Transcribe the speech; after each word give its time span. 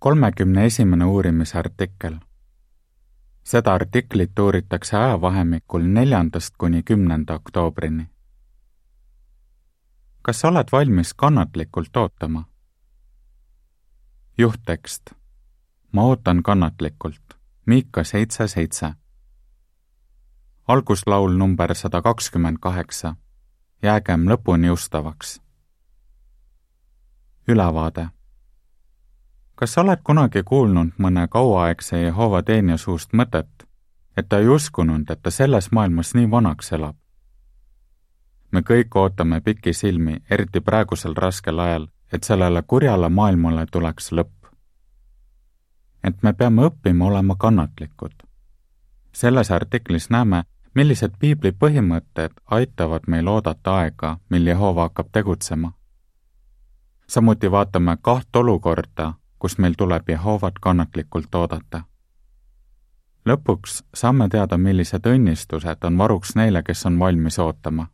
kolmekümne 0.00 0.64
esimene 0.64 1.04
uurimisartikkel. 1.04 2.16
seda 3.44 3.74
artiklit 3.74 4.38
uuritakse 4.38 4.96
ajavahemikul 4.96 5.82
neljandast 5.82 6.54
kuni 6.58 6.82
kümnenda 6.82 7.34
oktoobrini. 7.34 8.10
kas 10.22 10.40
sa 10.40 10.48
oled 10.48 10.68
valmis 10.72 11.14
kannatlikult 11.14 11.96
ootama? 11.96 12.44
juhttekst. 14.38 15.10
ma 15.92 16.02
ootan 16.02 16.42
kannatlikult. 16.42 17.36
Miika 17.66 18.04
seitse 18.04 18.48
seitse. 18.48 18.92
alguslaul 20.68 21.36
number 21.36 21.74
sada 21.74 22.02
kakskümmend 22.02 22.56
kaheksa. 22.60 23.16
jäägem 23.82 24.24
lõpuni 24.28 24.70
ustavaks. 24.70 25.40
ülevaade 27.48 28.08
kas 29.60 29.74
sa 29.74 29.82
oled 29.84 30.00
kunagi 30.04 30.40
kuulnud 30.42 30.94
mõne 30.96 31.26
kauaaegse 31.28 31.98
Jehova 32.00 32.38
teenija 32.42 32.78
suust 32.80 33.10
mõtet, 33.12 33.66
et 34.16 34.28
ta 34.28 34.38
ei 34.40 34.48
uskunud, 34.48 35.10
et 35.10 35.20
ta 35.22 35.30
selles 35.30 35.68
maailmas 35.72 36.14
nii 36.16 36.30
vanaks 36.30 36.72
elab? 36.72 36.96
me 38.52 38.62
kõik 38.62 38.96
ootame 38.96 39.40
pikisilmi, 39.40 40.16
eriti 40.30 40.60
praegusel 40.60 41.14
raskel 41.14 41.60
ajal, 41.60 41.86
et 42.12 42.24
sellele 42.24 42.62
kurjale 42.62 43.08
maailmale 43.08 43.66
tuleks 43.66 44.12
lõpp. 44.12 44.48
ent 46.04 46.22
me 46.22 46.32
peame 46.32 46.62
õppima 46.62 47.04
olema 47.04 47.36
kannatlikud. 47.36 48.14
selles 49.12 49.50
artiklis 49.50 50.10
näeme, 50.10 50.44
millised 50.74 51.12
piibli 51.18 51.52
põhimõtted 51.52 52.32
aitavad 52.46 53.02
meil 53.06 53.28
oodata 53.28 53.78
aega, 53.78 54.18
mil 54.30 54.46
Jehova 54.46 54.82
hakkab 54.82 55.08
tegutsema. 55.12 55.72
samuti 57.06 57.50
vaatame 57.50 57.96
kaht 58.02 58.36
olukorda, 58.36 59.19
kus 59.40 59.58
meil 59.58 59.74
tuleb 59.78 60.08
Jehovat 60.08 60.58
kannatlikult 60.60 61.34
oodata. 61.34 61.82
lõpuks 63.28 63.82
saame 63.94 64.28
teada, 64.28 64.58
millised 64.58 65.06
õnnistused 65.06 65.84
on 65.84 65.98
varuks 65.98 66.34
neile, 66.36 66.62
kes 66.62 66.86
on 66.86 66.98
valmis 66.98 67.38
ootama. 67.38 67.86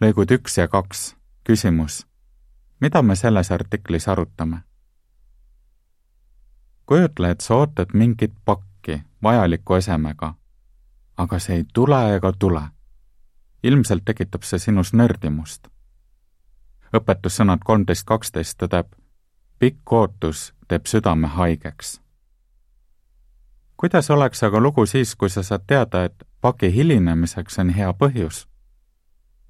lõigud 0.00 0.30
üks 0.38 0.58
ja 0.58 0.68
kaks, 0.68 1.16
küsimus. 1.44 2.06
mida 2.80 3.02
me 3.02 3.16
selles 3.16 3.50
artiklis 3.50 4.08
arutame? 4.08 4.58
kujutle, 6.86 7.30
et 7.30 7.40
sa 7.40 7.54
ootad 7.54 7.94
mingit 7.94 8.34
pakki 8.44 9.02
vajaliku 9.22 9.74
esemega, 9.74 10.34
aga 11.16 11.38
see 11.38 11.56
ei 11.56 11.64
tule 11.74 12.16
ega 12.16 12.32
tule. 12.32 12.62
ilmselt 13.62 14.04
tekitab 14.04 14.42
see 14.42 14.58
sinus 14.58 14.92
nördimust 14.92 15.68
õpetussõnad 16.94 17.64
kolmteist 17.64 18.06
kaksteist 18.06 18.58
tõdeb, 18.60 18.86
pikk 19.58 19.92
ootus 19.92 20.54
teeb 20.68 20.86
südame 20.86 21.26
haigeks. 21.26 22.00
kuidas 23.76 24.10
oleks 24.10 24.42
aga 24.42 24.60
lugu 24.60 24.86
siis, 24.86 25.16
kui 25.16 25.30
sa 25.30 25.42
saad 25.42 25.62
teada, 25.66 26.04
et 26.04 26.24
paki 26.40 26.72
hilinemiseks 26.74 27.58
on 27.58 27.70
hea 27.70 27.92
põhjus? 27.92 28.46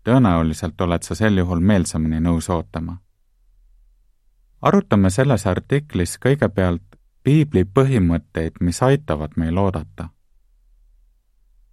tõenäoliselt 0.05 0.81
oled 0.81 1.03
sa 1.03 1.15
sel 1.15 1.39
juhul 1.39 1.61
meelsamini 1.61 2.21
nõus 2.21 2.51
ootama. 2.51 2.97
arutame 4.63 5.11
selles 5.11 5.47
artiklis 5.47 6.19
kõigepealt 6.19 6.97
piibli 7.23 7.65
põhimõtteid, 7.65 8.53
mis 8.61 8.83
aitavad 8.83 9.31
meil 9.37 9.59
oodata. 9.59 10.09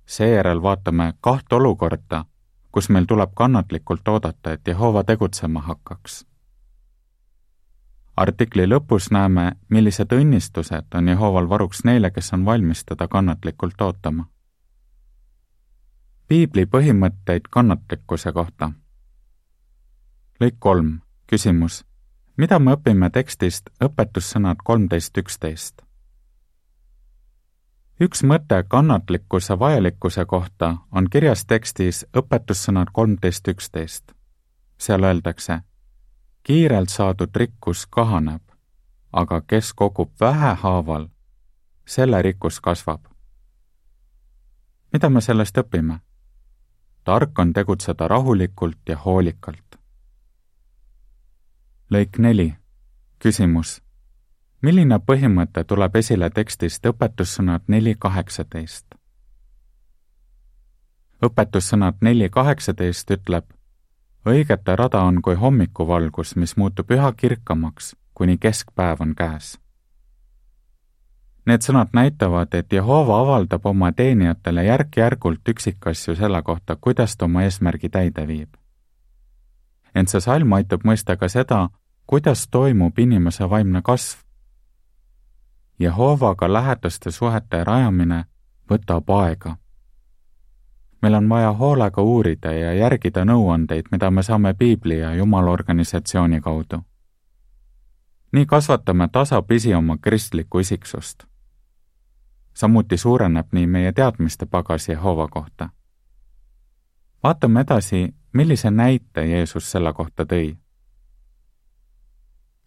seejärel 0.06 0.62
vaatame 0.62 1.14
kaht 1.22 1.54
olukorda, 1.54 2.26
kus 2.72 2.90
meil 2.90 3.06
tuleb 3.06 3.30
kannatlikult 3.36 4.08
oodata, 4.08 4.52
et 4.52 4.68
Jehova 4.68 5.04
tegutsema 5.04 5.62
hakkaks 5.62 6.33
artikli 8.16 8.68
lõpus 8.68 9.10
näeme, 9.12 9.52
millised 9.70 10.14
õnnistused 10.14 10.96
on 10.96 11.08
Jehoval 11.08 11.50
varuks 11.50 11.84
neile, 11.84 12.12
kes 12.12 12.34
on 12.34 12.46
valmis 12.46 12.86
teda 12.86 13.08
kannatlikult 13.08 13.82
ootama. 13.82 14.26
piibli 16.28 16.66
põhimõtteid 16.66 17.50
kannatlikkuse 17.50 18.32
kohta. 18.32 18.72
lõik 20.42 20.56
kolm, 20.60 21.00
küsimus. 21.28 21.86
mida 22.38 22.60
me 22.60 22.72
õpime 22.72 23.10
tekstist 23.10 23.70
õpetussõnad 23.84 24.58
kolmteist 24.64 25.18
üksteist? 25.18 25.82
üks 28.00 28.24
mõte 28.24 28.64
kannatlikkuse 28.68 29.60
vajalikkuse 29.60 30.26
kohta 30.26 30.78
on 30.92 31.10
kirjas 31.10 31.46
tekstis 31.46 32.06
õpetussõnad 32.18 32.88
kolmteist 32.94 33.48
üksteist. 33.48 34.12
seal 34.78 35.04
öeldakse 35.04 35.64
kiirelt 36.44 36.90
saadud 36.90 37.36
rikkus 37.36 37.88
kahaneb, 37.88 38.42
aga 39.14 39.42
kes 39.42 39.74
kogub 39.74 40.12
vähehaaval, 40.20 41.08
selle 41.86 42.22
rikkus 42.22 42.60
kasvab. 42.60 43.02
mida 44.94 45.10
me 45.10 45.22
sellest 45.22 45.58
õpime? 45.58 46.00
tark 47.04 47.40
on 47.40 47.54
tegutseda 47.54 48.08
rahulikult 48.08 48.90
ja 48.90 48.98
hoolikalt. 48.98 49.80
lõik 51.92 52.20
neli, 52.20 52.56
küsimus. 53.20 53.82
milline 54.62 55.00
põhimõte 55.00 55.64
tuleb 55.64 55.96
esile 55.96 56.30
tekstist 56.30 56.86
õpetussõnad 56.86 57.62
neli 57.68 57.96
kaheksateist? 57.96 58.86
õpetussõnad 61.26 61.96
neli 62.02 62.30
kaheksateist 62.30 63.12
ütleb 63.12 63.46
õigete 64.26 64.76
rada 64.76 65.02
on 65.02 65.22
kui 65.22 65.36
hommikuvalgus, 65.36 66.36
mis 66.36 66.56
muutub 66.58 66.92
üha 66.92 67.12
kirkamaks, 67.12 67.96
kuni 68.14 68.38
keskpäev 68.38 69.02
on 69.02 69.16
käes. 69.16 69.58
Need 71.46 71.66
sõnad 71.66 71.92
näitavad, 71.94 72.54
et 72.56 72.74
Jehova 72.74 73.20
avaldab 73.20 73.66
oma 73.66 73.92
teenijatele 73.92 74.64
järk-järgult 74.64 75.50
üksikasju 75.50 76.16
selle 76.16 76.42
kohta, 76.42 76.76
kuidas 76.76 77.18
ta 77.18 77.26
oma 77.26 77.44
eesmärgi 77.44 77.90
täide 77.90 78.28
viib. 78.28 78.50
ent 79.96 80.10
see 80.10 80.22
salm 80.22 80.54
aitab 80.54 80.82
mõista 80.84 81.18
ka 81.18 81.28
seda, 81.30 81.70
kuidas 82.08 82.48
toimub 82.48 83.00
inimese 83.00 83.50
vaimne 83.50 83.82
kasv. 83.82 84.24
Jehovaga 85.80 86.54
lähedaste 86.54 87.12
suhete 87.12 87.64
rajamine 87.64 88.26
võtab 88.70 89.10
aega 89.10 89.58
meil 91.04 91.14
on 91.14 91.30
vaja 91.30 91.52
hoolega 91.54 92.02
uurida 92.02 92.52
ja 92.52 92.74
järgida 92.74 93.26
nõuandeid, 93.26 93.90
mida 93.92 94.12
me 94.12 94.24
saame 94.24 94.54
piibli 94.54 95.00
ja 95.00 95.14
Jumala 95.16 95.52
organisatsiooni 95.52 96.42
kaudu. 96.42 96.80
nii 98.32 98.46
kasvatame 98.46 99.08
tasapisi 99.12 99.74
oma 99.74 99.98
kristlikku 99.98 100.60
isiksust. 100.60 101.24
samuti 102.54 102.98
suureneb 102.98 103.48
nii 103.52 103.68
meie 103.68 103.92
teadmiste 103.92 104.46
pagas 104.46 104.90
Jehova 104.90 105.28
kohta. 105.28 105.70
vaatame 107.24 107.62
edasi, 107.62 108.14
millise 108.34 108.72
näite 108.72 109.26
Jeesus 109.26 109.72
selle 109.72 109.94
kohta 109.94 110.24
tõi. 110.24 110.58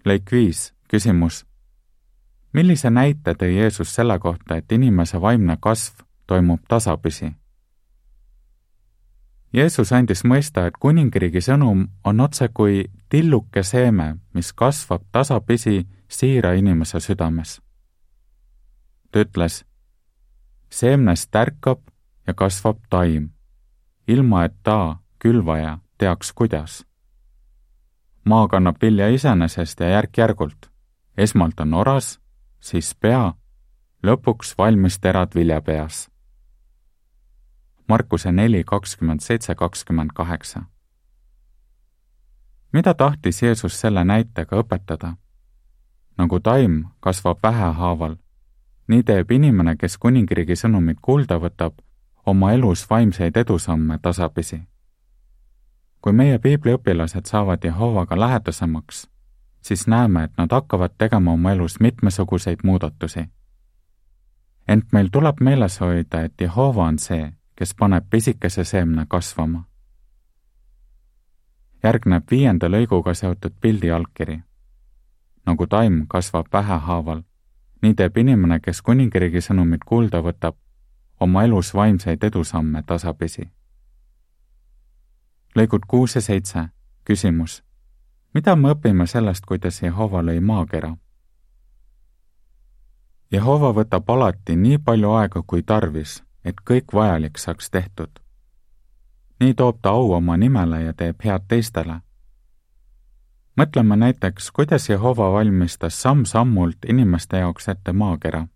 lõik 0.06 0.32
viis, 0.32 0.74
küsimus. 0.88 1.46
millise 2.52 2.90
näite 2.90 3.32
tõi 3.32 3.56
Jeesus 3.56 3.94
selle 3.94 4.18
kohta, 4.18 4.56
et 4.56 4.72
inimese 4.72 5.20
vaimne 5.20 5.56
kasv 5.60 5.94
toimub 6.26 6.60
tasapisi? 6.68 7.32
Jeesus 9.52 9.92
andis 9.92 10.24
mõista, 10.26 10.66
et 10.66 10.74
kuningriigi 10.80 11.40
sõnum 11.40 11.86
on 12.04 12.20
otsekui 12.20 12.86
tilluke 13.08 13.62
seeme, 13.62 14.16
mis 14.34 14.52
kasvab 14.52 15.04
tasapisi 15.12 15.86
siira 16.08 16.52
inimese 16.52 17.00
südames. 17.00 17.60
ta 19.10 19.22
ütles, 19.22 19.64
seemnest 20.70 21.30
tärkab 21.30 21.80
ja 22.26 22.34
kasvab 22.34 22.78
taim, 22.90 23.30
ilma 24.08 24.44
et 24.44 24.54
ta, 24.62 24.98
külvaja, 25.18 25.78
teaks, 25.98 26.32
kuidas. 26.32 26.84
maa 28.24 28.48
kannab 28.48 28.82
vilja 28.82 29.08
iseenesest 29.08 29.80
ja 29.80 29.88
järk-järgult. 29.88 30.70
esmalt 31.16 31.60
on 31.60 31.74
oras, 31.74 32.20
siis 32.60 32.94
pea, 32.94 33.34
lõpuks 34.02 34.54
valmis 34.58 34.98
terad 34.98 35.34
viljapeas 35.34 36.10
Markuse 37.88 38.32
neli 38.32 38.64
kakskümmend 38.64 39.20
seitse, 39.20 39.54
kakskümmend 39.54 40.10
kaheksa. 40.14 40.62
mida 42.72 42.94
tahtis 42.94 43.42
Jeesus 43.42 43.80
selle 43.80 44.04
näitega 44.04 44.56
õpetada? 44.56 45.14
nagu 46.18 46.40
taim 46.40 46.84
kasvab 47.00 47.38
vähehaaval, 47.42 48.16
nii 48.88 49.02
teeb 49.02 49.30
inimene, 49.30 49.76
kes 49.76 49.98
kuningriigi 49.98 50.56
sõnumit 50.56 50.98
kuulda 51.02 51.38
võtab, 51.38 51.72
oma 52.26 52.52
elus 52.52 52.90
vaimseid 52.90 53.36
edusamme 53.36 53.98
tasapisi. 54.02 54.60
kui 56.00 56.12
meie 56.12 56.38
piibliõpilased 56.38 57.26
saavad 57.26 57.64
Jehovaga 57.64 58.20
lähedasemaks, 58.20 59.08
siis 59.62 59.86
näeme, 59.86 60.24
et 60.24 60.32
nad 60.38 60.52
hakkavad 60.52 60.94
tegema 60.98 61.32
oma 61.32 61.52
elus 61.52 61.80
mitmesuguseid 61.80 62.58
muudatusi. 62.64 63.24
ent 64.68 64.92
meil 64.92 65.08
tuleb 65.12 65.40
meeles 65.40 65.80
hoida, 65.80 66.20
et 66.20 66.40
Jehova 66.40 66.84
on 66.84 66.98
see, 66.98 67.32
kes 67.56 67.74
paneb 67.74 68.04
pisikese 68.10 68.64
seemne 68.64 69.06
kasvama. 69.08 69.64
järgneb 71.82 72.24
viienda 72.30 72.68
lõiguga 72.68 73.14
seotud 73.14 73.52
pildi 73.60 73.90
allkiri. 73.90 74.42
nagu 75.46 75.66
taim 75.66 76.06
kasvab 76.08 76.46
vähehaaval, 76.52 77.22
nii 77.82 77.94
teeb 77.94 78.16
inimene, 78.16 78.60
kes 78.60 78.82
kuningriigi 78.82 79.40
sõnumit 79.40 79.84
kuulda 79.84 80.20
võtab, 80.22 80.54
oma 81.20 81.44
elus 81.44 81.74
vaimseid 81.74 82.24
edusamme 82.24 82.82
tasapisi. 82.82 83.48
lõigud 85.56 85.86
kuus 85.88 86.14
ja 86.14 86.20
seitse, 86.20 86.68
küsimus. 87.04 87.62
mida 88.34 88.56
me 88.56 88.70
õpime 88.74 89.06
sellest, 89.06 89.46
kuidas 89.46 89.82
Jehova 89.82 90.22
lõi 90.22 90.40
maakera? 90.40 90.96
Jehova 93.32 93.72
võtab 93.72 94.10
alati 94.10 94.56
nii 94.56 94.78
palju 94.78 95.10
aega 95.10 95.42
kui 95.42 95.62
tarvis, 95.62 96.25
et 96.46 96.62
kõik 96.70 96.94
vajalik 96.94 97.38
saaks 97.38 97.70
tehtud. 97.70 98.10
nii 99.40 99.54
toob 99.54 99.78
ta 99.82 99.90
au 99.90 100.12
oma 100.12 100.36
nimele 100.36 100.82
ja 100.82 100.92
teeb 100.92 101.24
head 101.24 101.42
teistele 101.48 102.00
mõtleme 103.56 103.96
näiteks, 103.96 104.50
kuidas 104.50 104.88
Jehova 104.88 105.32
valmistas 105.32 106.02
samm-sammult 106.02 106.84
inimeste 106.88 107.38
jaoks 107.38 107.68
ette 107.68 107.92
maakera. 107.92 108.46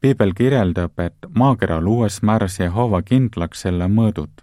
piibel 0.00 0.32
kirjeldab, 0.34 0.98
et 0.98 1.16
maakera 1.38 1.80
luues 1.80 2.22
määras 2.22 2.60
Jehova 2.60 3.02
kindlaks 3.02 3.60
selle 3.60 3.88
mõõdud, 3.88 4.42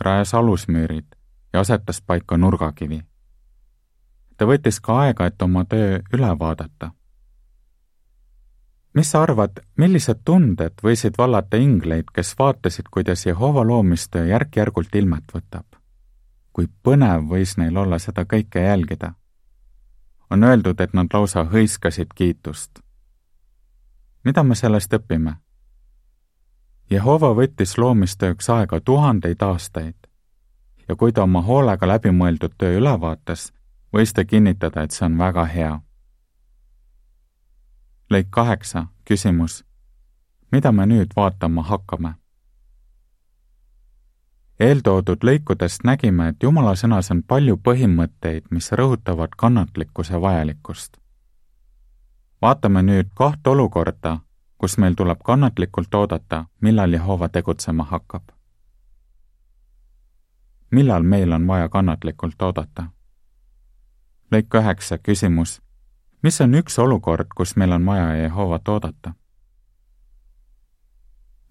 rajas 0.00 0.34
alusmüürid 0.34 1.06
ja 1.52 1.60
asetas 1.60 2.00
paika 2.00 2.36
nurgakivi. 2.36 3.02
ta 4.36 4.44
võttis 4.44 4.80
ka 4.80 5.00
aega, 5.00 5.26
et 5.26 5.42
oma 5.42 5.64
töö 5.64 6.00
üle 6.12 6.38
vaadata. 6.38 6.90
Mis 8.94 9.10
sa 9.10 9.22
arvad, 9.22 9.60
millised 9.76 10.20
tunded 10.24 10.80
võisid 10.82 11.18
vallata 11.18 11.56
ingleid, 11.56 12.10
kes 12.14 12.34
vaatasid, 12.38 12.88
kuidas 12.90 13.26
Jehova 13.26 13.64
loomistöö 13.64 14.26
järk-järgult 14.26 14.94
ilmet 14.94 15.34
võtab? 15.34 15.64
kui 16.52 16.66
põnev 16.82 17.28
võis 17.30 17.52
neil 17.56 17.76
olla 17.76 17.98
seda 18.02 18.24
kõike 18.24 18.60
jälgida. 18.60 19.12
on 20.30 20.44
öeldud, 20.44 20.80
et 20.80 20.94
nad 20.94 21.06
lausa 21.12 21.44
hõiskasid 21.44 22.14
kiitust. 22.14 22.80
mida 24.24 24.42
me 24.42 24.54
sellest 24.54 24.92
õpime? 24.92 25.36
Jehova 26.90 27.34
võttis 27.34 27.78
loomistööks 27.78 28.50
aega 28.50 28.80
tuhandeid 28.80 29.42
aastaid 29.42 30.08
ja 30.88 30.96
kui 30.96 31.12
ta 31.12 31.22
oma 31.22 31.42
hoolega 31.42 31.88
läbimõeldud 31.88 32.54
töö 32.58 32.78
üle 32.80 32.94
vaatas, 33.00 33.52
võis 33.92 34.12
ta 34.12 34.24
kinnitada, 34.24 34.82
et 34.82 34.90
see 34.96 35.04
on 35.06 35.18
väga 35.18 35.44
hea. 35.44 35.80
Lõik 38.10 38.26
kaheksa, 38.30 38.86
küsimus. 39.04 39.64
mida 40.52 40.72
me 40.72 40.86
nüüd 40.86 41.10
vaatama 41.16 41.62
hakkame? 41.62 42.14
eeltoodud 44.60 45.24
lõikudest 45.24 45.84
nägime, 45.84 46.28
et 46.28 46.42
Jumala 46.42 46.74
sõnas 46.74 47.10
on 47.10 47.22
palju 47.22 47.56
põhimõtteid, 47.56 48.48
mis 48.50 48.72
rõhutavad 48.72 49.36
kannatlikkuse 49.36 50.20
vajalikkust. 50.20 50.96
vaatame 52.42 52.82
nüüd 52.82 53.10
kaht 53.14 53.46
olukorda, 53.46 54.18
kus 54.58 54.78
meil 54.78 54.94
tuleb 54.94 55.18
kannatlikult 55.24 55.94
oodata, 55.94 56.44
millal 56.60 56.92
Jehova 56.92 57.28
tegutsema 57.28 57.84
hakkab. 57.84 58.22
millal 60.70 61.02
meil 61.02 61.32
on 61.32 61.46
vaja 61.46 61.68
kannatlikult 61.68 62.42
oodata? 62.42 62.84
lõik 64.32 64.54
üheksa, 64.54 64.98
küsimus. 64.98 65.62
Mis 66.22 66.40
on 66.40 66.54
üks 66.54 66.78
olukord, 66.78 67.26
kus 67.36 67.56
meil 67.56 67.72
on 67.72 67.86
vaja 67.86 68.14
Jehovat 68.14 68.68
oodata? 68.68 69.12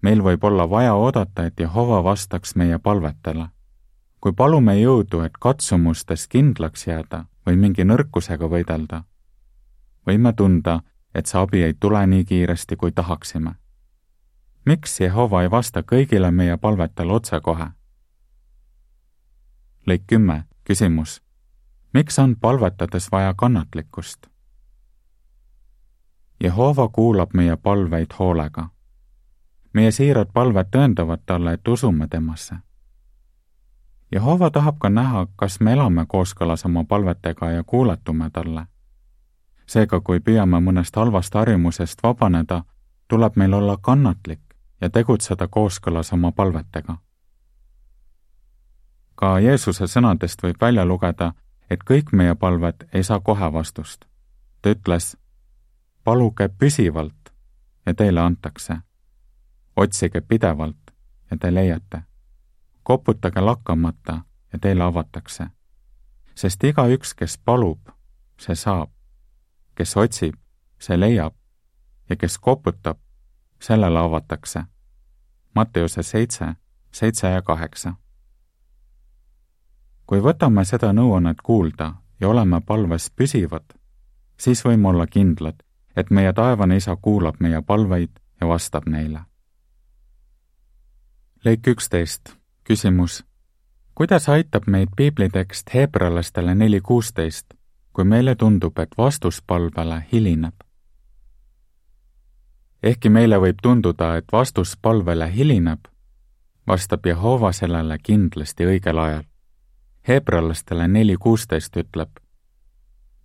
meil 0.02 0.22
võib 0.22 0.44
olla 0.44 0.70
vaja 0.70 0.94
oodata, 0.94 1.44
et 1.44 1.60
Jehova 1.60 2.04
vastaks 2.04 2.54
meie 2.56 2.78
palvetele. 2.78 3.48
kui 4.20 4.32
palume 4.32 4.74
jõudu, 4.80 5.20
et 5.24 5.32
katsumustes 5.40 6.28
kindlaks 6.28 6.86
jääda 6.86 7.24
või 7.46 7.56
mingi 7.56 7.84
nõrkusega 7.84 8.48
võidelda, 8.48 9.02
võime 10.06 10.32
tunda, 10.32 10.80
et 11.14 11.26
see 11.26 11.40
abi 11.40 11.62
ei 11.62 11.74
tule 11.74 12.06
nii 12.06 12.24
kiiresti, 12.24 12.76
kui 12.76 12.92
tahaksime. 12.92 13.54
miks 14.64 15.00
Jehova 15.00 15.42
ei 15.42 15.50
vasta 15.50 15.82
kõigile 15.82 16.30
meie 16.30 16.56
palvetele 16.56 17.12
otsekohe? 17.12 17.70
lõik 19.86 20.06
kümme, 20.06 20.44
küsimus. 20.64 21.22
miks 21.94 22.18
on 22.18 22.36
palvetades 22.36 23.12
vaja 23.12 23.34
kannatlikkust? 23.34 24.26
Jehova 26.40 26.88
kuulab 26.88 27.34
meie 27.34 27.56
palveid 27.56 28.14
hoolega 28.18 28.68
meie 29.78 29.92
siirad 29.92 30.32
palved 30.34 30.70
tõendavad 30.74 31.22
talle, 31.26 31.52
et 31.52 31.68
usume 31.68 32.08
temasse. 32.08 32.56
Jehova 34.12 34.50
tahab 34.50 34.78
ka 34.82 34.88
näha, 34.88 35.26
kas 35.36 35.60
me 35.60 35.72
elame 35.76 36.06
kooskõlas 36.08 36.64
oma 36.64 36.84
palvetega 36.84 37.50
ja 37.50 37.64
kuulatume 37.64 38.30
talle. 38.30 38.66
seega, 39.68 40.00
kui 40.00 40.20
püüame 40.24 40.60
mõnest 40.64 40.96
halvast 40.96 41.34
harjumusest 41.34 42.02
vabaneda, 42.02 42.62
tuleb 43.08 43.36
meil 43.36 43.54
olla 43.54 43.76
kannatlik 43.76 44.40
ja 44.80 44.90
tegutseda 44.90 45.48
kooskõlas 45.48 46.12
oma 46.12 46.32
palvetega. 46.32 46.96
ka 49.14 49.38
Jeesuse 49.38 49.86
sõnadest 49.86 50.42
võib 50.42 50.60
välja 50.60 50.84
lugeda, 50.84 51.32
et 51.70 51.84
kõik 51.84 52.12
meie 52.12 52.34
palved 52.34 52.88
ei 52.92 53.02
saa 53.02 53.20
kohe 53.20 53.52
vastust. 53.52 54.04
ta 54.62 54.70
ütles, 54.70 55.16
paluge 56.08 56.48
püsivalt 56.48 57.32
ja 57.86 57.92
teile 57.94 58.20
antakse 58.20 58.78
otsige 59.76 60.20
pidevalt 60.20 60.90
ja 61.30 61.36
te 61.36 61.54
leiate. 61.54 62.02
koputage 62.82 63.40
lakkamata 63.40 64.20
ja 64.52 64.58
teile 64.58 64.84
avatakse. 64.84 65.46
sest 66.34 66.64
igaüks, 66.64 67.14
kes 67.14 67.38
palub, 67.38 67.88
see 68.40 68.54
saab. 68.54 68.90
kes 69.74 69.96
otsib, 69.96 70.34
see 70.80 71.00
leiab 71.00 71.34
ja 72.08 72.16
kes 72.16 72.38
koputab, 72.38 72.98
sellele 73.60 73.98
avatakse. 73.98 74.64
Matteuse 75.54 76.02
seitse, 76.02 76.46
seitse 76.92 77.26
ja 77.26 77.42
kaheksa. 77.42 77.92
kui 80.06 80.20
võtame 80.20 80.64
seda 80.64 80.92
nõuannet 80.92 81.42
kuulda 81.42 81.94
ja 82.20 82.28
oleme 82.28 82.60
palves 82.60 83.10
püsivad, 83.10 83.76
siis 84.38 84.64
võime 84.64 84.88
olla 84.88 85.06
kindlad, 85.06 85.67
et 85.96 86.10
meie 86.10 86.32
taevane 86.32 86.76
isa 86.76 86.96
kuulab 86.96 87.34
meie 87.40 87.62
palveid 87.62 88.10
ja 88.40 88.46
vastab 88.46 88.86
neile 88.86 89.28
lõik 91.44 91.68
üksteist, 91.70 92.34
küsimus. 92.64 93.24
kuidas 93.94 94.28
aitab 94.28 94.66
meid 94.66 94.88
piiblitekst 94.96 95.70
heebrealastele 95.74 96.54
neli 96.54 96.80
kuusteist, 96.80 97.54
kui 97.92 98.04
meile 98.04 98.34
tundub, 98.34 98.78
et 98.78 98.90
vastus 98.98 99.42
palvele 99.42 100.02
hilineb? 100.12 100.54
ehkki 102.82 103.08
meile 103.08 103.38
võib 103.38 103.62
tunduda, 103.62 104.16
et 104.16 104.32
vastus 104.32 104.76
palvele 104.76 105.30
hilineb, 105.32 105.80
vastab 106.66 107.06
Jehova 107.06 107.52
sellele 107.52 107.98
kindlasti 107.98 108.66
õigel 108.66 108.98
ajal. 108.98 109.24
heebrealastele 110.08 110.88
neli 110.88 111.16
kuusteist 111.16 111.76
ütleb, 111.76 112.10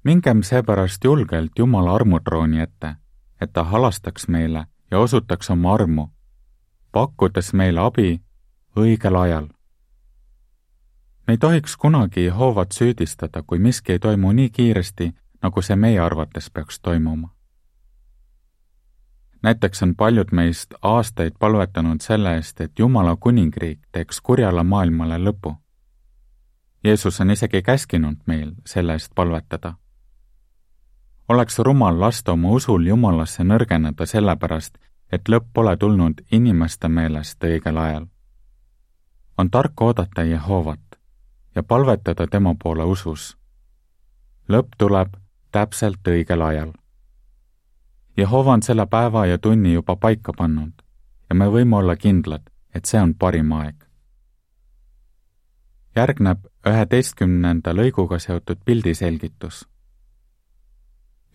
mingem 0.04 0.44
seepärast 0.44 1.04
julgelt 1.04 1.52
Jumala 1.60 1.96
armutrooni 1.96 2.60
ette, 2.60 2.96
et 3.42 3.54
ta 3.54 3.64
halastaks 3.64 4.28
meile 4.28 4.66
ja 4.92 5.00
osutaks 5.00 5.50
oma 5.50 5.74
armu 5.74 6.08
pakkudes 6.94 7.54
meile 7.54 7.80
abi 7.80 8.22
õigel 8.78 9.16
ajal. 9.18 9.48
me 11.28 11.34
ei 11.34 11.38
tohiks 11.38 11.78
kunagi 11.78 12.26
Jehovat 12.26 12.72
süüdistada, 12.72 13.44
kui 13.48 13.60
miski 13.60 13.92
ei 13.92 14.00
toimu 14.00 14.32
nii 14.32 14.50
kiiresti, 14.50 15.14
nagu 15.42 15.62
see 15.62 15.76
meie 15.76 16.00
arvates 16.00 16.50
peaks 16.50 16.80
toimuma. 16.80 17.30
näiteks 19.44 19.84
on 19.84 19.96
paljud 19.96 20.32
meist 20.32 20.74
aastaid 20.82 21.34
palvetanud 21.40 22.02
selle 22.02 22.36
eest, 22.36 22.62
et 22.62 22.80
Jumala 22.80 23.16
kuningriik 23.16 23.80
teeks 23.92 24.22
kurjale 24.22 24.64
maailmale 24.64 25.18
lõpu. 25.18 25.56
Jeesus 26.84 27.22
on 27.22 27.32
isegi 27.32 27.62
käskinud 27.62 28.18
meil 28.28 28.52
selle 28.66 28.94
eest 28.94 29.12
palvetada 29.16 29.74
oleks 31.30 31.60
rumal 31.60 32.00
lasta 32.00 32.32
oma 32.32 32.50
usul 32.50 32.88
Jumalasse 32.88 33.44
nõrgeneda 33.44 34.06
sellepärast, 34.06 34.78
et 35.12 35.30
lõpp 35.30 35.54
pole 35.54 35.78
tulnud 35.78 36.22
inimeste 36.32 36.88
meelest 36.90 37.44
õigel 37.44 37.78
ajal. 37.78 38.08
on 39.38 39.50
tark 39.50 39.82
oodata 39.82 40.24
Jehovat 40.24 41.00
ja 41.56 41.64
palvetada 41.64 42.28
tema 42.28 42.56
poole 42.64 42.84
usus. 42.84 43.38
lõpp 44.50 44.76
tuleb 44.78 45.14
täpselt 45.52 46.08
õigel 46.08 46.42
ajal. 46.42 46.74
Jehova 48.18 48.54
on 48.54 48.62
selle 48.62 48.86
päeva 48.86 49.26
ja 49.26 49.38
tunni 49.38 49.74
juba 49.74 49.96
paika 49.96 50.34
pannud 50.38 50.74
ja 51.30 51.36
me 51.36 51.46
võime 51.46 51.76
olla 51.76 51.96
kindlad, 51.96 52.42
et 52.76 52.86
see 52.86 53.02
on 53.02 53.14
parim 53.16 53.52
aeg. 53.52 53.76
järgneb 55.96 56.40
üheteistkümnenda 56.68 57.74
lõiguga 57.74 58.20
seotud 58.20 58.58
pildiselgitus 58.66 59.73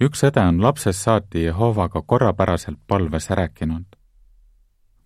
üks 0.01 0.23
õde 0.23 0.43
on 0.49 0.63
lapsest 0.63 1.03
saati 1.03 1.45
Jehovaga 1.45 2.03
korrapäraselt 2.03 2.79
palves 2.87 3.31
rääkinud. 3.31 3.85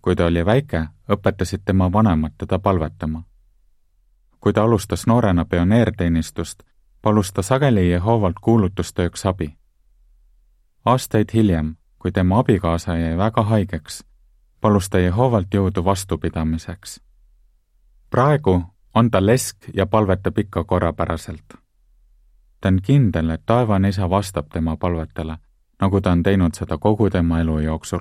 kui 0.01 0.15
ta 0.15 0.25
oli 0.25 0.45
väike, 0.45 0.87
õpetasid 1.09 1.61
tema 1.65 1.91
vanemad 1.91 2.31
teda 2.37 2.59
palvetama. 2.59 3.23
kui 4.39 4.53
ta 4.53 4.63
alustas 4.63 5.07
noorena 5.07 5.45
pioneerteenistust, 5.45 6.63
palus 7.01 7.33
ta 7.33 7.41
sageli 7.41 7.89
Jehovalt 7.91 8.35
kuulutustööks 8.41 9.25
abi. 9.25 9.57
aastaid 10.85 11.29
hiljem, 11.33 11.75
kui 11.99 12.11
tema 12.11 12.39
abikaasa 12.39 12.97
jäi 12.97 13.17
väga 13.17 13.43
haigeks, 13.43 14.03
palus 14.61 14.89
ta 14.89 14.99
Jehovalt 14.99 15.47
jõudu 15.53 15.85
vastupidamiseks. 15.85 17.01
praegu 18.09 18.63
on 18.93 19.11
ta 19.11 19.25
lesk 19.25 19.57
ja 19.73 19.85
palvetab 19.85 20.37
ikka 20.37 20.63
korrapäraselt. 20.63 21.62
Ta 22.63 22.69
on 22.71 22.79
kindel, 22.79 23.29
et 23.29 23.41
taevane 23.45 23.89
isa 23.91 24.07
vastab 24.09 24.47
tema 24.47 24.77
palvetele, 24.79 25.37
nagu 25.81 26.01
ta 26.01 26.11
on 26.15 26.23
teinud 26.23 26.55
seda 26.55 26.77
kogu 26.77 27.09
tema 27.09 27.39
elu 27.39 27.59
jooksul. 27.59 27.99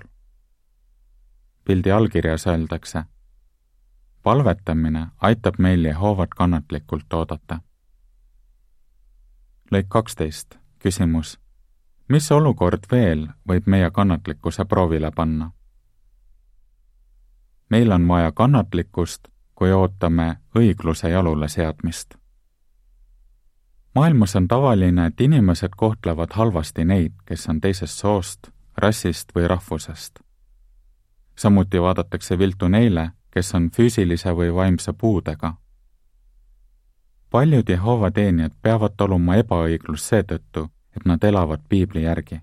pildi 1.65 1.91
allkirjas 1.91 2.47
öeldakse 2.47 3.03
palvetamine 4.23 5.07
aitab 5.21 5.55
meil 5.59 5.85
Jehovat 5.85 6.31
kannatlikult 6.37 7.13
oodata. 7.13 7.61
lõik 9.73 9.89
kaksteist, 9.89 10.55
küsimus. 10.79 11.39
mis 12.09 12.33
olukord 12.33 12.87
veel 12.93 13.29
võib 13.49 13.67
meie 13.67 13.91
kannatlikkuse 13.91 14.65
proovile 14.65 15.11
panna? 15.11 15.51
meil 17.71 17.93
on 17.93 18.09
vaja 18.09 18.33
kannatlikkust, 18.33 19.29
kui 19.55 19.73
ootame 19.73 20.37
õigluse 20.57 21.09
jalule 21.09 21.49
seadmist. 21.49 22.22
Maailmas 23.95 24.37
on 24.37 24.49
tavaline, 24.49 25.07
et 25.07 25.21
inimesed 25.21 25.69
kohtlevad 25.77 26.29
halvasti 26.33 26.85
neid, 26.85 27.13
kes 27.27 27.49
on 27.49 27.61
teisest 27.61 27.99
soost, 27.99 28.49
rassist 28.77 29.33
või 29.37 29.49
rahvusest. 29.49 30.21
samuti 31.37 31.81
vaadatakse 31.81 32.39
viltu 32.39 32.69
neile, 32.69 33.11
kes 33.31 33.55
on 33.55 33.71
füüsilise 33.71 34.31
või 34.37 34.55
vaimse 34.55 34.93
puudega. 34.93 35.55
paljud 37.31 37.69
Jehova 37.69 38.11
teenijad 38.11 38.53
peavad 38.63 38.93
taluma 38.97 39.37
ebaõiglust 39.37 40.05
seetõttu, 40.05 40.71
et 40.97 41.05
nad 41.05 41.25
elavad 41.25 41.61
piibli 41.69 42.03
järgi. 42.03 42.41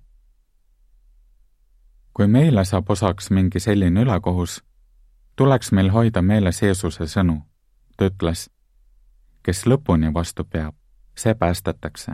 kui 2.13 2.27
meile 2.27 2.65
saab 2.65 2.89
osaks 2.89 3.29
mingi 3.29 3.59
selline 3.59 4.01
ülekohus, 4.01 4.63
tuleks 5.35 5.71
meil 5.71 5.89
hoida 5.89 6.21
meeles 6.21 6.61
Jeesuse 6.61 7.03
sõnu. 7.03 7.41
ta 7.97 8.05
ütles, 8.05 8.49
kes 9.43 9.65
lõpuni 9.65 10.13
vastu 10.13 10.43
peab, 10.43 10.78
see 11.19 11.33
päästetakse. 11.33 12.11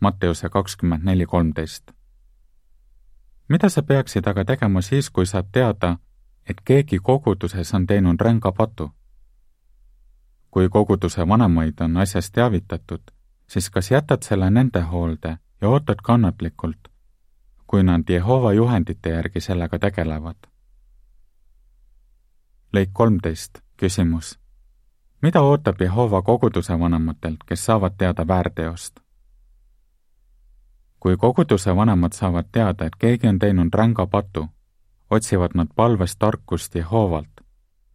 Matteuse 0.00 0.48
kakskümmend 0.48 1.04
neli 1.04 1.26
kolmteist. 1.26 1.90
mida 3.48 3.68
sa 3.68 3.82
peaksid 3.82 4.26
aga 4.26 4.44
tegema 4.44 4.80
siis, 4.82 5.10
kui 5.10 5.26
saad 5.26 5.46
teada, 5.52 5.96
et 6.50 6.60
keegi 6.64 6.98
koguduses 6.98 7.74
on 7.74 7.86
teinud 7.86 8.20
ränga 8.20 8.52
patu. 8.52 8.90
kui 10.50 10.68
koguduse 10.68 11.28
vanemaid 11.28 11.80
on 11.80 11.96
asjast 11.96 12.32
teavitatud, 12.32 13.02
siis 13.46 13.70
kas 13.70 13.90
jätad 13.90 14.22
selle 14.22 14.50
nende 14.50 14.80
hoolde 14.80 15.38
ja 15.60 15.68
ootad 15.68 15.96
kannatlikult, 16.02 16.88
kui 17.66 17.82
nad 17.82 18.02
Jehova 18.08 18.52
juhendite 18.52 19.10
järgi 19.10 19.40
sellega 19.40 19.78
tegelevad? 19.78 20.36
lõik 22.76 22.90
kolmteist, 22.92 23.58
küsimus. 23.76 24.38
Mida 25.22 25.40
ootab 25.40 25.80
Jehova 25.80 26.22
koguduse 26.22 26.78
vanematelt, 26.78 27.36
kes 27.46 27.64
saavad 27.64 27.92
teada 27.98 28.28
väärteost? 28.28 29.06
kui 31.06 31.16
koguduse 31.16 31.76
vanemad 31.76 32.12
saavad 32.12 32.44
teada, 32.52 32.84
et 32.84 32.96
keegi 32.98 33.28
on 33.28 33.38
teinud 33.38 33.74
ränga 33.74 34.06
patu, 34.06 34.48
otsivad 35.10 35.50
nad 35.54 35.68
palves 35.76 36.16
tarkust 36.16 36.74
Jehovalt, 36.74 37.40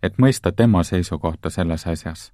et 0.03 0.17
mõista 0.17 0.51
tema 0.51 0.83
seisukohta 0.83 1.49
selles 1.49 1.87
asjas. 1.87 2.31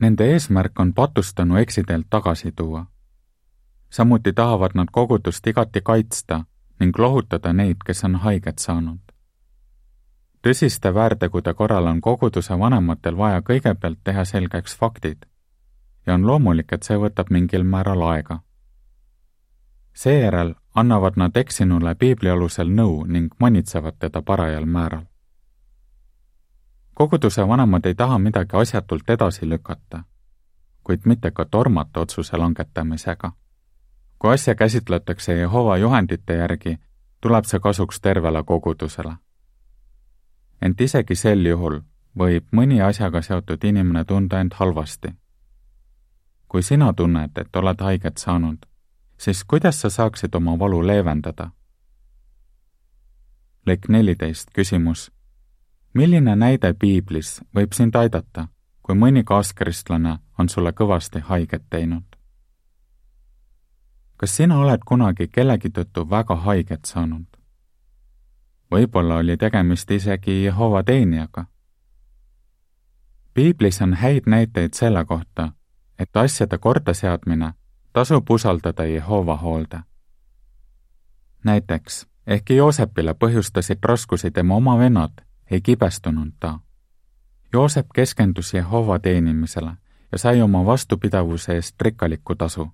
Nende 0.00 0.28
eesmärk 0.32 0.80
on 0.80 0.92
patustanu 0.94 1.56
eksiteelt 1.56 2.06
tagasi 2.10 2.52
tuua. 2.52 2.86
samuti 3.90 4.32
tahavad 4.32 4.70
nad 4.74 4.88
kogudust 4.92 5.46
igati 5.46 5.80
kaitsta 5.80 6.44
ning 6.80 6.98
lohutada 6.98 7.52
neid, 7.52 7.76
kes 7.86 8.04
on 8.04 8.16
haiget 8.16 8.58
saanud. 8.58 9.00
Tõsiste 10.42 10.94
väärtegude 10.94 11.54
korral 11.54 11.86
on 11.86 12.00
koguduse 12.00 12.58
vanematel 12.58 13.16
vaja 13.16 13.42
kõigepealt 13.42 13.98
teha 14.04 14.24
selgeks 14.24 14.76
faktid 14.76 15.26
ja 16.08 16.14
on 16.14 16.26
loomulik, 16.26 16.72
et 16.72 16.82
see 16.82 16.96
võtab 16.96 17.30
mingil 17.30 17.64
määral 17.64 18.02
aega. 18.02 18.40
seejärel 19.92 20.54
annavad 20.74 21.16
nad 21.16 21.36
eksinule 21.36 21.94
piibli 21.94 22.30
alusel 22.30 22.70
nõu 22.70 23.04
ning 23.06 23.34
manitsevad 23.40 23.98
teda 23.98 24.22
parajal 24.22 24.66
määral. 24.66 25.04
koguduse 26.94 27.48
vanemad 27.48 27.86
ei 27.86 27.94
taha 27.94 28.18
midagi 28.18 28.56
asjatult 28.56 29.10
edasi 29.10 29.48
lükata, 29.48 30.02
kuid 30.84 31.00
mitte 31.04 31.30
ka 31.30 31.44
tormata 31.44 32.00
otsuse 32.00 32.36
langetamisega. 32.36 33.32
kui 34.18 34.32
asja 34.32 34.54
käsitletakse 34.54 35.34
Jehova 35.34 35.76
juhendite 35.76 36.34
järgi, 36.34 36.78
tuleb 37.20 37.44
see 37.44 37.60
kasuks 37.60 38.00
tervele 38.00 38.44
kogudusele. 38.44 39.16
Ent 40.62 40.80
isegi 40.80 41.14
sel 41.14 41.46
juhul 41.46 41.80
võib 42.18 42.46
mõni 42.52 42.80
asjaga 42.82 43.22
seotud 43.22 43.64
inimene 43.64 44.04
tunda 44.04 44.40
end 44.40 44.54
halvasti. 44.54 45.14
kui 46.48 46.62
sina 46.62 46.92
tunned, 46.92 47.38
et 47.38 47.56
oled 47.56 47.80
haiget 47.80 48.18
saanud, 48.18 48.58
siis 49.18 49.44
kuidas 49.44 49.80
sa 49.80 49.90
saaksid 49.90 50.34
oma 50.34 50.58
valu 50.58 50.86
leevendada? 50.86 51.50
lõik 53.66 53.88
neliteist, 53.88 54.50
küsimus. 54.52 55.10
milline 55.94 56.36
näide 56.36 56.74
piiblis 56.74 57.40
võib 57.54 57.72
sind 57.72 57.96
aidata, 57.96 58.48
kui 58.82 58.94
mõni 58.94 59.24
kaaskristlane 59.24 60.18
on 60.38 60.48
sulle 60.48 60.72
kõvasti 60.72 61.20
haiget 61.20 61.64
teinud? 61.70 62.04
kas 64.16 64.36
sina 64.36 64.58
oled 64.58 64.82
kunagi 64.84 65.28
kellegi 65.28 65.70
tõttu 65.70 66.10
väga 66.10 66.36
haiget 66.36 66.84
saanud? 66.84 67.37
Võib-olla 68.70 69.16
oli 69.16 69.36
tegemist 69.36 69.90
isegi 69.90 70.44
Jehova 70.44 70.82
teenijaga. 70.82 71.44
piiblis 73.34 73.82
on 73.82 73.94
häid 73.94 74.22
näiteid 74.26 74.74
selle 74.74 75.04
kohta, 75.04 75.52
et 75.98 76.16
asjade 76.16 76.58
kordaseadmine 76.58 77.52
tasub 77.92 78.30
usaldada 78.30 78.84
Jehova 78.84 79.36
hoolde. 79.36 79.80
näiteks, 81.44 82.06
ehkki 82.26 82.56
Joosepile 82.56 83.14
põhjustasid 83.14 83.78
raskusi 83.82 84.30
tema 84.30 84.54
oma 84.54 84.78
vennad, 84.78 85.12
ei 85.50 85.60
kibestunud 85.60 86.32
ta. 86.40 86.58
Joosep 87.52 87.86
keskendus 87.94 88.54
Jehova 88.54 88.98
teenimisele 88.98 89.70
ja 90.12 90.18
sai 90.18 90.42
oma 90.42 90.66
vastupidavuse 90.66 91.54
eest 91.54 91.80
rikkalikku 91.80 92.34
tasu. 92.34 92.68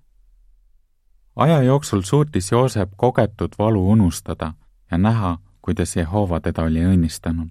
aja 1.35 1.61
jooksul 1.61 2.01
suutis 2.01 2.51
Joosep 2.51 2.89
kogetud 2.95 3.49
valu 3.59 3.91
unustada 3.91 4.53
ja 4.91 4.97
näha, 4.97 5.37
kuidas 5.65 5.95
Jehova 5.95 6.39
teda 6.39 6.63
oli 6.63 6.83
õnnistanud. 6.85 7.49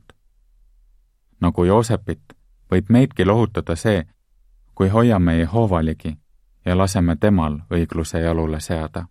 nagu 1.40 1.64
Joosepit, 1.64 2.22
võib 2.70 2.84
meidki 2.88 3.24
lohutada 3.24 3.74
see, 3.76 4.04
kui 4.74 4.88
hoiame 4.88 5.38
Jehova 5.38 5.80
ligi 5.84 6.16
ja 6.64 6.78
laseme 6.78 7.16
temal 7.16 7.58
õigluse 7.70 8.18
jalule 8.18 8.60
seada. 8.60 9.06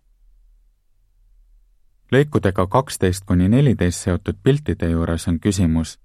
lõikudega 2.12 2.66
kaksteist 2.66 3.24
kuni 3.26 3.48
neliteist 3.48 4.00
seotud 4.00 4.36
piltide 4.42 4.88
juures 4.90 5.28
on 5.28 5.40
küsimus, 5.40 5.98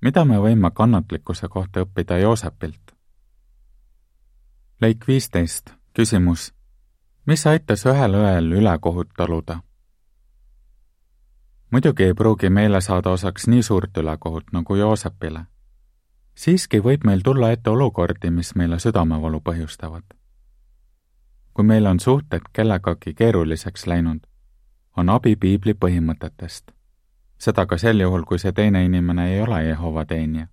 mida 0.00 0.24
me 0.24 0.36
võime 0.36 0.70
kannatlikkuse 0.70 1.48
kohta 1.48 1.80
õppida 1.80 2.18
Joosepilt? 2.18 2.92
lõik 4.82 5.08
viisteist, 5.08 5.72
küsimus, 5.96 6.52
mis 7.26 7.46
aitas 7.46 7.86
ühel 7.86 8.14
õel 8.14 8.52
ülekohut 8.52 9.16
taluda? 9.16 9.67
Muidugi 11.70 12.02
ei 12.02 12.14
pruugi 12.14 12.50
meile 12.50 12.80
saada 12.80 13.10
osaks 13.10 13.46
nii 13.48 13.62
suurt 13.62 13.96
ülekohut 13.96 14.52
nagu 14.52 14.74
Joosepile. 14.74 15.46
siiski 16.34 16.80
võib 16.80 17.04
meil 17.04 17.20
tulla 17.24 17.50
ette 17.50 17.70
olukordi, 17.70 18.30
mis 18.30 18.54
meile 18.54 18.78
südamevalu 18.78 19.40
põhjustavad 19.40 20.18
kui 21.58 21.64
meil 21.64 21.86
on 21.86 22.00
suhted 22.00 22.40
kellegagi 22.52 23.14
keeruliseks 23.14 23.86
läinud, 23.86 24.20
on 24.96 25.08
abi 25.10 25.36
piibli 25.36 25.72
põhimõtetest. 25.74 26.70
seda 27.38 27.64
ka 27.66 27.78
sel 27.78 28.00
juhul, 28.00 28.22
kui 28.22 28.38
see 28.38 28.52
teine 28.52 28.84
inimene 28.84 29.24
ei 29.32 29.40
ole 29.42 29.64
Jehova 29.64 30.04
teenija. 30.04 30.46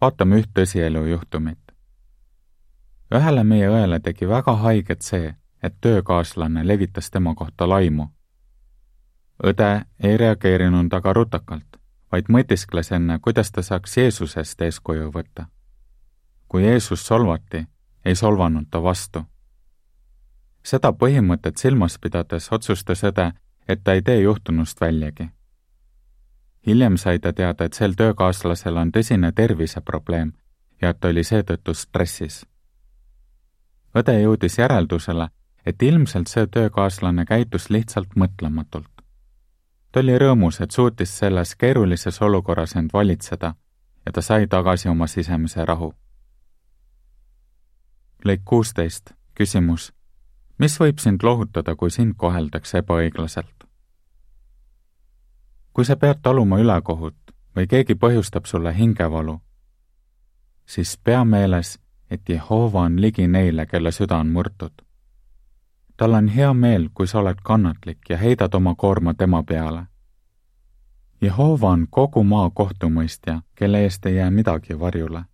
vaatame 0.00 0.40
üht 0.40 0.48
tõsielu 0.58 1.04
juhtumit. 1.10 1.72
ühele 3.14 3.44
meie 3.44 3.68
õele 3.68 4.00
tegi 4.00 4.28
väga 4.28 4.56
haiget 4.56 5.02
see, 5.02 5.34
et 5.62 5.76
töökaaslane 5.80 6.66
levitas 6.66 7.10
tema 7.10 7.34
kohta 7.34 7.68
laimu. 7.68 8.08
Õde 9.44 9.84
ei 10.02 10.16
reageerinud 10.16 10.92
aga 10.92 11.12
rutakalt, 11.12 11.76
vaid 12.12 12.30
mõtiskles 12.32 12.92
enne, 12.92 13.18
kuidas 13.18 13.52
ta 13.52 13.62
saaks 13.62 13.96
Jeesusest 13.96 14.60
eeskuju 14.60 15.10
võtta. 15.12 15.46
kui 16.48 16.62
Jeesus 16.64 17.06
solvati, 17.06 17.66
ei 18.04 18.14
solvanud 18.14 18.66
ta 18.70 18.82
vastu 18.82 19.24
seda 20.64 20.92
põhimõtet 20.96 21.60
silmas 21.60 21.98
pidades 22.00 22.48
otsustas 22.52 23.04
õde, 23.04 23.32
et 23.68 23.84
ta 23.84 23.92
ei 23.92 24.02
tee 24.02 24.20
juhtunust 24.22 24.80
väljagi. 24.80 25.28
hiljem 26.66 26.96
sai 26.96 27.18
ta 27.18 27.32
teada, 27.32 27.64
et 27.64 27.74
sel 27.74 27.92
töökaaslasel 27.94 28.76
on 28.76 28.92
tõsine 28.92 29.32
terviseprobleem 29.32 30.32
ja 30.82 30.90
et 30.90 31.00
ta 31.00 31.08
oli 31.08 31.24
seetõttu 31.24 31.74
stressis. 31.74 32.46
õde 33.94 34.20
jõudis 34.20 34.58
järeldusele, 34.58 35.28
et 35.66 35.82
ilmselt 35.82 36.28
see 36.28 36.46
töökaaslane 36.46 37.24
käitus 37.24 37.70
lihtsalt 37.70 38.16
mõtlematult. 38.16 38.93
Ta 39.94 40.00
oli 40.02 40.16
rõõmus, 40.18 40.56
et 40.58 40.74
suutis 40.74 41.10
selles 41.18 41.52
keerulises 41.54 42.16
olukorras 42.22 42.72
end 42.76 42.90
valitseda 42.92 43.52
ja 44.06 44.12
ta 44.12 44.22
sai 44.26 44.48
tagasi 44.50 44.88
oma 44.90 45.06
sisemise 45.06 45.64
rahu. 45.64 45.94
lõik 48.24 48.40
kuusteist, 48.44 49.12
küsimus. 49.34 49.92
mis 50.58 50.80
võib 50.80 50.98
sind 50.98 51.22
lohutada, 51.22 51.76
kui 51.76 51.90
sind 51.90 52.14
koheldakse 52.16 52.78
ebaõiglaselt? 52.78 53.64
kui 55.72 55.84
sa 55.84 55.96
pead 55.96 56.18
taluma 56.22 56.58
ülekohut 56.58 57.34
või 57.56 57.66
keegi 57.66 57.94
põhjustab 57.94 58.46
sulle 58.46 58.74
hingevalu, 58.74 59.40
siis 60.66 60.98
pea 60.98 61.24
meeles, 61.24 61.78
et 62.10 62.28
Jehova 62.28 62.80
on 62.80 63.00
ligi 63.00 63.28
neile, 63.28 63.66
kelle 63.66 63.92
süda 63.92 64.16
on 64.16 64.32
murtud 64.32 64.83
tal 65.96 66.14
on 66.14 66.28
hea 66.28 66.54
meel, 66.54 66.88
kui 66.94 67.06
sa 67.06 67.18
oled 67.18 67.38
kannatlik 67.42 67.98
ja 68.08 68.18
heidad 68.18 68.54
oma 68.54 68.74
koorma 68.74 69.14
tema 69.14 69.42
peale. 69.42 69.86
Jehova 71.20 71.68
on 71.68 71.86
kogu 71.90 72.24
maa 72.24 72.50
kohtumõistja, 72.50 73.40
kelle 73.54 73.80
eest 73.82 74.06
ei 74.06 74.16
jää 74.16 74.30
midagi 74.30 74.80
varjule. 74.80 75.24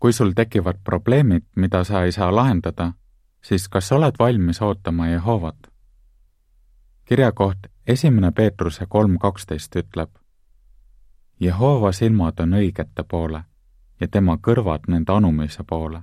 kui 0.00 0.12
sul 0.12 0.30
tekivad 0.30 0.76
probleemid, 0.84 1.42
mida 1.56 1.84
sa 1.84 2.02
ei 2.04 2.12
saa 2.12 2.34
lahendada, 2.36 2.92
siis 3.42 3.68
kas 3.68 3.92
oled 3.92 4.14
valmis 4.18 4.62
ootama 4.62 5.08
Jehovat? 5.08 5.56
kirja 7.04 7.32
koht 7.32 7.58
esimene 7.86 8.30
Peetruse 8.30 8.86
kolm 8.86 9.18
kaksteist 9.18 9.76
ütleb. 9.76 10.10
Jehova 11.40 11.92
silmad 11.92 12.40
on 12.40 12.52
õigete 12.52 13.04
poole 13.08 13.44
ja 14.00 14.08
tema 14.08 14.36
kõrvad 14.36 14.80
nende 14.88 15.12
anumise 15.12 15.64
poole 15.64 16.02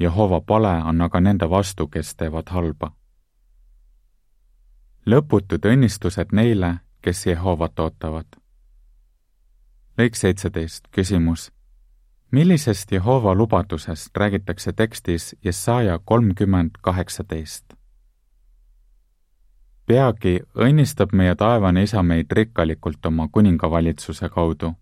Jehova 0.00 0.40
pale 0.40 0.82
on 0.82 1.00
aga 1.00 1.20
nende 1.20 1.50
vastu, 1.50 1.86
kes 1.86 2.14
teevad 2.16 2.48
halba. 2.48 2.92
lõputud 5.06 5.66
õnnistused 5.66 6.32
neile, 6.32 6.78
kes 7.02 7.26
Jehovat 7.26 7.80
ootavad. 7.80 8.26
lõik 9.98 10.14
seitseteist, 10.14 10.88
küsimus. 10.90 11.52
millisest 12.30 12.92
Jehova 12.92 13.34
lubadusest 13.34 14.16
räägitakse 14.16 14.72
tekstis 14.72 15.36
Jesaja 15.44 15.98
kolmkümmend 15.98 16.70
kaheksateist? 16.82 17.74
peagi 19.86 20.40
õnnistab 20.54 21.12
meie 21.12 21.34
taevane 21.34 21.82
isa 21.82 22.02
meid 22.02 22.30
rikkalikult 22.32 23.06
oma 23.06 23.28
kuningavalitsuse 23.28 24.28
kaudu. 24.28 24.72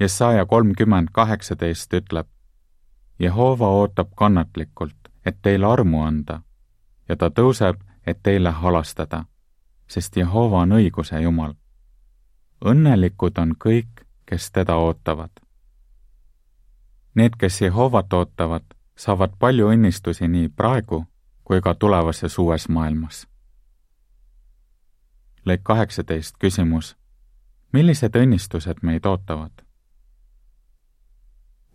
Jesaja 0.00 0.46
kolmkümmend 0.46 1.08
kaheksateist 1.12 1.92
ütleb, 1.94 2.28
Jehova 3.18 3.68
ootab 3.68 4.08
kannatlikult, 4.16 4.96
et 5.26 5.38
teile 5.42 5.66
armu 5.66 6.02
anda 6.02 6.40
ja 7.08 7.16
ta 7.16 7.30
tõuseb, 7.30 7.80
et 8.06 8.22
teile 8.22 8.50
halastada, 8.50 9.24
sest 9.88 10.16
Jehova 10.16 10.58
on 10.58 10.72
õiguse 10.72 11.20
Jumal. 11.20 11.54
õnnelikud 12.64 13.38
on 13.38 13.54
kõik, 13.64 14.06
kes 14.26 14.50
teda 14.50 14.76
ootavad. 14.76 15.30
Need, 17.14 17.36
kes 17.38 17.60
Jehovat 17.60 18.12
ootavad, 18.12 18.64
saavad 18.96 19.32
palju 19.38 19.68
õnnistusi 19.68 20.28
nii 20.28 20.48
praegu 20.48 21.06
kui 21.44 21.60
ka 21.60 21.74
tulevases 21.74 22.38
uues 22.38 22.68
maailmas. 22.68 23.26
lõik 25.46 25.62
kaheksateist, 25.62 26.36
küsimus. 26.38 26.96
millised 27.72 28.16
õnnistused 28.16 28.82
meid 28.82 29.06
ootavad? 29.06 29.65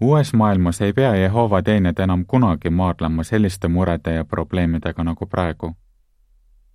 Uues 0.01 0.33
maailmas 0.33 0.81
ei 0.81 0.93
pea 0.93 1.15
Jehova 1.15 1.61
teenijad 1.61 1.99
enam 1.99 2.25
kunagi 2.25 2.69
maadlema 2.69 3.23
selliste 3.23 3.67
murede 3.67 4.13
ja 4.13 4.25
probleemidega 4.25 5.03
nagu 5.03 5.25
praegu. 5.25 5.75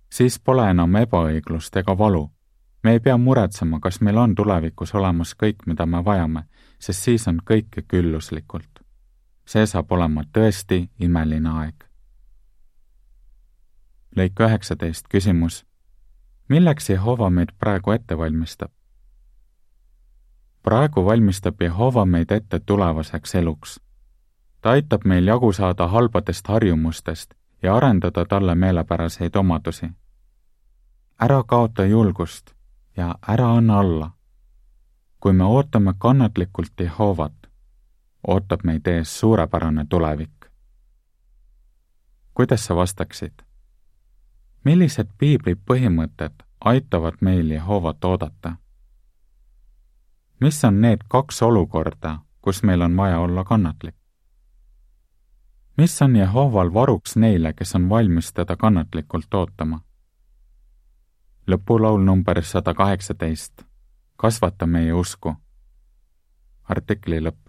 siis 0.09 0.39
pole 0.39 0.69
enam 0.69 0.95
ebaõiglust 0.95 1.75
ega 1.75 1.97
valu. 1.97 2.31
me 2.83 2.91
ei 2.91 2.99
pea 2.99 3.17
muretsema, 3.17 3.79
kas 3.79 4.01
meil 4.01 4.17
on 4.17 4.35
tulevikus 4.35 4.95
olemas 4.95 5.35
kõik, 5.43 5.65
mida 5.65 5.85
me 5.85 6.05
vajame, 6.05 6.43
sest 6.79 7.03
siis 7.03 7.27
on 7.27 7.41
kõike 7.51 7.81
külluslikult. 7.87 8.79
see 9.45 9.65
saab 9.65 9.91
olema 9.91 10.23
tõesti 10.23 10.89
imeline 10.99 11.49
aeg. 11.49 11.83
lõik 14.17 14.39
üheksateist, 14.39 15.07
küsimus. 15.07 15.65
milleks 16.49 16.89
Jehova 16.89 17.29
meid 17.29 17.51
praegu 17.59 17.91
ette 17.91 18.17
valmistab? 18.17 18.76
Praegu 20.67 21.05
valmistab 21.05 21.61
Jehova 21.61 22.05
meid 22.05 22.31
ette 22.31 22.59
tulevaseks 22.59 23.35
eluks. 23.35 23.79
ta 24.61 24.69
aitab 24.69 25.01
meil 25.05 25.27
jagu 25.27 25.53
saada 25.53 25.87
halbadest 25.87 26.47
harjumustest 26.47 27.33
ja 27.63 27.75
arendada 27.75 28.25
talle 28.25 28.55
meelepäraseid 28.55 29.35
omadusi. 29.35 29.89
ära 31.21 31.43
kaota 31.43 31.85
julgust 31.85 32.51
ja 32.97 33.15
ära 33.27 33.51
anna 33.57 33.79
alla. 33.79 34.11
kui 35.19 35.33
me 35.33 35.43
ootame 35.43 35.93
kannatlikult 35.97 36.73
Jehovat, 36.79 37.47
ootab 38.27 38.59
meid 38.63 38.87
ees 38.87 39.19
suurepärane 39.19 39.85
tulevik. 39.89 40.45
kuidas 42.33 42.65
sa 42.65 42.75
vastaksid? 42.75 43.33
millised 44.63 45.07
piibli 45.17 45.55
põhimõtted 45.55 46.33
aitavad 46.59 47.13
meil 47.21 47.51
Jehovat 47.51 48.05
oodata? 48.05 48.55
Mis 50.39 50.63
on 50.63 50.81
need 50.81 50.99
kaks 51.07 51.41
olukorda, 51.41 52.19
kus 52.41 52.63
meil 52.63 52.81
on 52.81 52.97
vaja 52.97 53.19
olla 53.19 53.43
kannatlik? 53.43 53.95
mis 55.77 56.01
on 56.01 56.15
Jehoval 56.15 56.73
varuks 56.73 57.15
neile, 57.15 57.53
kes 57.53 57.75
on 57.75 57.89
valmis 57.89 58.33
teda 58.33 58.55
kannatlikult 58.55 59.33
ootama? 59.33 59.81
lõpulaul 61.47 62.03
number 62.03 62.43
sada 62.43 62.73
kaheksateist. 62.73 63.63
kasvata 64.15 64.65
meie 64.65 64.93
usku. 64.93 65.35
artikli 66.69 67.21
lõpp. 67.21 67.46